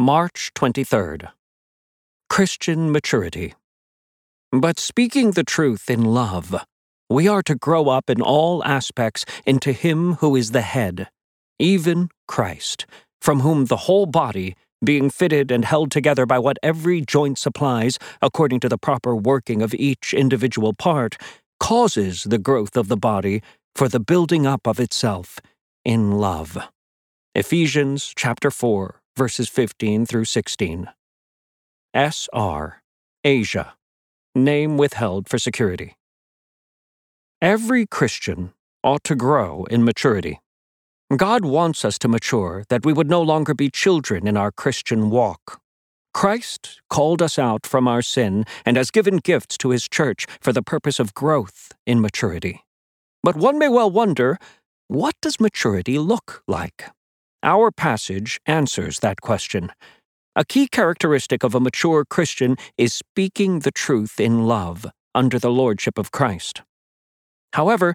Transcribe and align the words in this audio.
March 0.00 0.50
23rd. 0.54 1.28
Christian 2.30 2.90
Maturity. 2.90 3.52
But 4.50 4.78
speaking 4.78 5.32
the 5.32 5.44
truth 5.44 5.90
in 5.90 6.04
love, 6.04 6.64
we 7.10 7.28
are 7.28 7.42
to 7.42 7.54
grow 7.54 7.90
up 7.90 8.08
in 8.08 8.22
all 8.22 8.64
aspects 8.64 9.26
into 9.44 9.72
Him 9.72 10.14
who 10.14 10.36
is 10.36 10.52
the 10.52 10.62
head, 10.62 11.10
even 11.58 12.08
Christ, 12.26 12.86
from 13.20 13.40
whom 13.40 13.66
the 13.66 13.84
whole 13.84 14.06
body, 14.06 14.56
being 14.82 15.10
fitted 15.10 15.50
and 15.50 15.66
held 15.66 15.90
together 15.90 16.24
by 16.24 16.38
what 16.38 16.56
every 16.62 17.02
joint 17.02 17.36
supplies, 17.36 17.98
according 18.22 18.60
to 18.60 18.70
the 18.70 18.78
proper 18.78 19.14
working 19.14 19.60
of 19.60 19.74
each 19.74 20.14
individual 20.14 20.72
part, 20.72 21.18
causes 21.58 22.24
the 22.24 22.38
growth 22.38 22.74
of 22.74 22.88
the 22.88 22.96
body 22.96 23.42
for 23.76 23.86
the 23.86 24.00
building 24.00 24.46
up 24.46 24.66
of 24.66 24.80
itself 24.80 25.40
in 25.84 26.12
love. 26.12 26.56
Ephesians 27.34 28.14
chapter 28.16 28.50
4, 28.50 28.99
verses 29.20 29.50
15 29.50 30.06
through 30.06 30.24
16. 30.24 30.88
S.R. 31.92 32.82
Asia. 33.22 33.74
Name 34.34 34.78
withheld 34.78 35.28
for 35.28 35.38
security. 35.38 35.94
Every 37.42 37.84
Christian 37.84 38.54
ought 38.82 39.04
to 39.04 39.14
grow 39.14 39.64
in 39.64 39.84
maturity. 39.84 40.40
God 41.14 41.44
wants 41.44 41.84
us 41.84 41.98
to 41.98 42.08
mature 42.08 42.64
that 42.70 42.86
we 42.86 42.94
would 42.94 43.10
no 43.10 43.20
longer 43.20 43.52
be 43.52 43.68
children 43.68 44.26
in 44.26 44.38
our 44.38 44.50
Christian 44.50 45.10
walk. 45.10 45.60
Christ 46.14 46.80
called 46.88 47.20
us 47.20 47.38
out 47.38 47.66
from 47.66 47.86
our 47.86 48.00
sin 48.00 48.46
and 48.64 48.78
has 48.78 48.90
given 48.90 49.18
gifts 49.18 49.58
to 49.58 49.68
his 49.68 49.86
church 49.86 50.24
for 50.40 50.54
the 50.54 50.62
purpose 50.62 50.98
of 50.98 51.12
growth 51.12 51.72
in 51.86 52.00
maturity. 52.00 52.64
But 53.22 53.36
one 53.36 53.58
may 53.58 53.68
well 53.68 53.90
wonder 53.90 54.38
what 54.88 55.14
does 55.20 55.38
maturity 55.38 55.98
look 55.98 56.42
like? 56.48 56.86
Our 57.42 57.70
passage 57.70 58.38
answers 58.44 58.98
that 58.98 59.22
question. 59.22 59.72
A 60.36 60.44
key 60.44 60.68
characteristic 60.68 61.42
of 61.42 61.54
a 61.54 61.60
mature 61.60 62.04
Christian 62.04 62.56
is 62.76 62.92
speaking 62.92 63.60
the 63.60 63.70
truth 63.70 64.20
in 64.20 64.46
love 64.46 64.86
under 65.14 65.38
the 65.38 65.50
lordship 65.50 65.98
of 65.98 66.12
Christ. 66.12 66.62
However, 67.54 67.94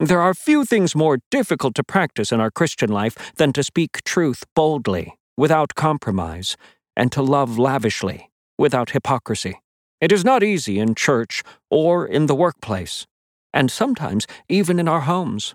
there 0.00 0.20
are 0.20 0.34
few 0.34 0.64
things 0.64 0.96
more 0.96 1.18
difficult 1.30 1.74
to 1.76 1.84
practice 1.84 2.32
in 2.32 2.40
our 2.40 2.50
Christian 2.50 2.90
life 2.90 3.16
than 3.36 3.52
to 3.52 3.62
speak 3.62 4.02
truth 4.04 4.44
boldly, 4.56 5.14
without 5.36 5.74
compromise, 5.74 6.56
and 6.96 7.12
to 7.12 7.22
love 7.22 7.58
lavishly, 7.58 8.30
without 8.58 8.90
hypocrisy. 8.90 9.60
It 10.00 10.10
is 10.10 10.24
not 10.24 10.42
easy 10.42 10.78
in 10.80 10.94
church 10.94 11.42
or 11.70 12.06
in 12.06 12.26
the 12.26 12.34
workplace, 12.34 13.06
and 13.52 13.70
sometimes 13.70 14.26
even 14.48 14.80
in 14.80 14.88
our 14.88 15.02
homes. 15.02 15.54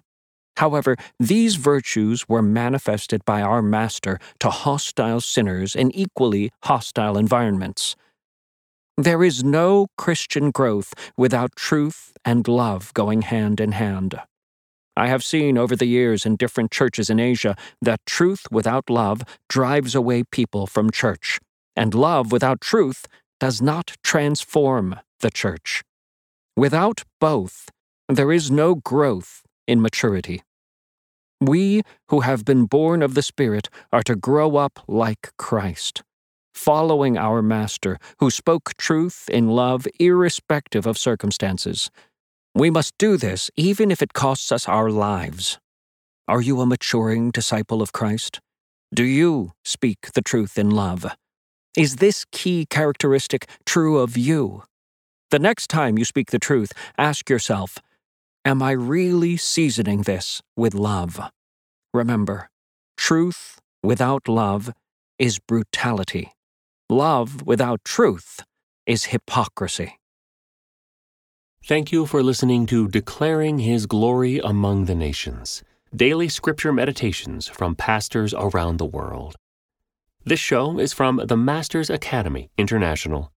However, 0.58 0.96
these 1.20 1.56
virtues 1.56 2.30
were 2.30 2.42
manifested 2.42 3.26
by 3.26 3.42
our 3.42 3.62
Master 3.62 4.20
to 4.40 4.50
hostile 4.50 5.22
sinners 5.22 5.76
in 5.76 5.92
equally 5.92 6.52
hostile 6.64 7.18
environments. 7.18 7.96
There 8.98 9.24
is 9.24 9.44
no 9.44 9.88
Christian 9.98 10.52
growth 10.52 10.94
without 11.18 11.56
truth 11.58 12.14
and 12.24 12.48
love 12.48 12.94
going 12.94 13.24
hand 13.24 13.60
in 13.60 13.74
hand. 13.74 14.20
I 14.96 15.08
have 15.08 15.26
seen 15.26 15.58
over 15.58 15.76
the 15.76 15.88
years 15.88 16.26
in 16.26 16.38
different 16.38 16.72
churches 16.72 17.10
in 17.10 17.20
Asia 17.20 17.58
that 17.82 18.00
truth 18.06 18.46
without 18.50 18.90
love 18.90 19.24
drives 19.50 19.94
away 19.94 20.24
people 20.24 20.68
from 20.68 20.90
church, 20.90 21.40
and 21.76 21.94
love 21.94 22.32
without 22.32 22.62
truth 22.62 23.06
does 23.38 23.62
not 23.62 23.98
transform 24.02 24.98
the 25.20 25.30
church. 25.30 25.84
Without 26.56 27.04
both, 27.20 27.70
there 28.08 28.32
is 28.32 28.50
no 28.50 28.76
growth 28.76 29.44
in 29.68 29.82
maturity. 29.82 30.42
We 31.42 31.82
who 32.10 32.22
have 32.22 32.46
been 32.46 32.66
born 32.66 33.02
of 33.02 33.14
the 33.14 33.22
Spirit 33.22 33.70
are 33.92 34.04
to 34.04 34.16
grow 34.16 34.56
up 34.56 34.80
like 34.88 35.32
Christ, 35.38 36.02
following 36.54 37.18
our 37.18 37.42
Master, 37.42 38.00
who 38.20 38.32
spoke 38.32 38.78
truth 38.78 39.30
in 39.30 39.50
love 39.50 39.86
irrespective 40.00 40.86
of 40.86 40.98
circumstances. 40.98 41.92
We 42.54 42.70
must 42.70 42.98
do 42.98 43.18
this 43.18 43.52
even 43.58 43.92
if 43.92 44.02
it 44.02 44.14
costs 44.14 44.52
us 44.52 44.68
our 44.68 44.90
lives. 44.90 45.60
Are 46.28 46.42
you 46.42 46.62
a 46.62 46.66
maturing 46.66 47.32
disciple 47.32 47.82
of 47.82 47.92
Christ? 47.92 48.40
Do 48.94 49.04
you 49.04 49.52
speak 49.66 50.14
the 50.14 50.22
truth 50.22 50.58
in 50.58 50.72
love? 50.72 51.06
Is 51.78 51.98
this 51.98 52.26
key 52.32 52.66
characteristic 52.70 53.50
true 53.66 53.98
of 53.98 54.16
you? 54.16 54.64
The 55.32 55.40
next 55.40 55.68
time 55.68 55.98
you 55.98 56.06
speak 56.06 56.32
the 56.32 56.40
truth, 56.40 56.72
ask 56.98 57.30
yourself 57.30 57.78
Am 58.48 58.62
I 58.62 58.74
really 58.74 59.38
seasoning 59.38 60.04
this 60.04 60.44
with 60.56 60.76
love? 60.76 61.20
Remember, 61.96 62.52
truth 62.96 63.60
without 63.82 64.28
love 64.28 64.72
is 65.18 65.40
brutality. 65.40 66.32
Love 66.88 67.42
without 67.42 67.84
truth 67.84 68.42
is 68.86 69.06
hypocrisy. 69.06 69.98
Thank 71.66 71.92
you 71.92 72.06
for 72.06 72.22
listening 72.22 72.68
to 72.68 72.88
Declaring 72.88 73.58
His 73.58 73.88
Glory 73.88 74.38
Among 74.38 74.86
the 74.86 74.94
Nations 74.94 75.64
Daily 75.96 76.30
Scripture 76.30 76.72
Meditations 76.72 77.48
from 77.48 77.74
Pastors 77.74 78.36
Around 78.38 78.78
the 78.78 78.86
World. 78.86 79.38
This 80.24 80.40
show 80.40 80.78
is 80.78 80.94
from 80.94 81.20
the 81.26 81.38
Masters 81.38 81.90
Academy 81.90 82.52
International. 82.60 83.32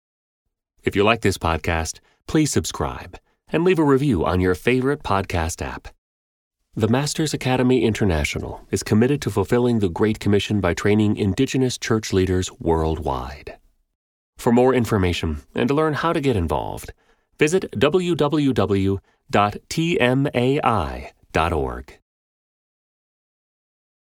If 0.83 0.97
you 0.97 1.05
like 1.05 1.21
this 1.21 1.37
podcast, 1.37 2.01
please 2.27 2.51
subscribe 2.51 3.17
and 3.49 3.63
leave 3.63 3.79
a 3.79 3.83
review 3.83 4.25
on 4.25 4.39
your 4.39 4.55
favorite 4.55 5.03
podcast 5.03 5.61
app. 5.65 5.87
The 6.75 6.87
Masters 6.87 7.33
Academy 7.33 7.83
International 7.83 8.61
is 8.69 8.83
committed 8.83 9.21
to 9.23 9.31
fulfilling 9.31 9.79
the 9.79 9.89
Great 9.89 10.19
Commission 10.19 10.61
by 10.61 10.73
training 10.73 11.17
Indigenous 11.17 11.77
church 11.77 12.13
leaders 12.13 12.51
worldwide. 12.59 13.57
For 14.37 14.51
more 14.51 14.73
information 14.75 15.41
and 15.55 15.67
to 15.69 15.73
learn 15.73 15.93
how 15.95 16.13
to 16.13 16.21
get 16.21 16.35
involved, 16.35 16.93
visit 17.39 17.71
www.tmai.org. 17.71 18.99